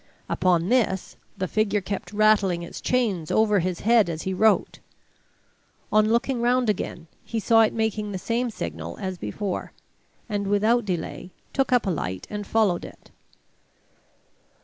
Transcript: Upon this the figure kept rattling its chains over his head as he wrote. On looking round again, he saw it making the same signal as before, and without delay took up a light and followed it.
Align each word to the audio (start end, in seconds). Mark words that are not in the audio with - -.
Upon 0.27 0.69
this 0.69 1.15
the 1.37 1.47
figure 1.47 1.79
kept 1.79 2.11
rattling 2.11 2.63
its 2.63 2.81
chains 2.81 3.29
over 3.29 3.59
his 3.59 3.81
head 3.81 4.09
as 4.09 4.23
he 4.23 4.33
wrote. 4.33 4.79
On 5.91 6.09
looking 6.09 6.41
round 6.41 6.71
again, 6.71 7.05
he 7.23 7.39
saw 7.39 7.61
it 7.61 7.71
making 7.71 8.11
the 8.11 8.17
same 8.17 8.49
signal 8.49 8.97
as 8.99 9.19
before, 9.19 9.73
and 10.27 10.47
without 10.47 10.85
delay 10.85 11.29
took 11.53 11.71
up 11.71 11.85
a 11.85 11.91
light 11.91 12.25
and 12.31 12.47
followed 12.47 12.83
it. 12.83 13.11